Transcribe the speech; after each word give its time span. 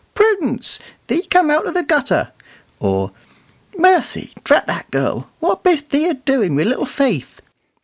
Prudence! 0.15 0.79
thee 1.05 1.21
cum' 1.27 1.51
out 1.51 1.67
o' 1.67 1.69
the 1.71 1.83
gutter;" 1.83 2.31
or, 2.79 3.11
"Mercy! 3.77 4.33
drat 4.43 4.65
the 4.65 4.83
girl, 4.89 5.29
what 5.39 5.61
bist 5.61 5.91
thee 5.91 6.07
a 6.07 6.15
doin' 6.15 6.55
wi' 6.55 6.63
little 6.63 6.87
Faith?" 6.87 7.39